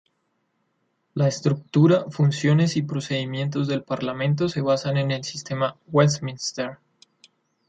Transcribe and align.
La 1.13 1.27
estructura, 1.27 2.05
funciones 2.09 2.75
y 2.75 2.81
procedimientos 2.81 3.67
del 3.67 3.83
parlamento 3.83 4.49
se 4.49 4.61
basan 4.61 4.97
en 4.97 5.11
el 5.11 5.23
sistema 5.23 5.77
Westminster. 5.89 6.79